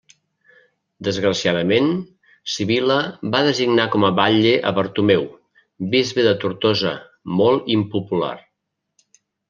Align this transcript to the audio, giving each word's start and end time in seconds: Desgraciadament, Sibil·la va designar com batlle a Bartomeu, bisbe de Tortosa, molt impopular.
Desgraciadament, 1.07 1.89
Sibil·la 2.55 2.97
va 3.37 3.43
designar 3.49 3.87
com 3.97 4.07
batlle 4.23 4.57
a 4.71 4.75
Bartomeu, 4.81 5.31
bisbe 5.95 6.29
de 6.31 6.35
Tortosa, 6.47 6.99
molt 7.43 7.75
impopular. 7.81 8.37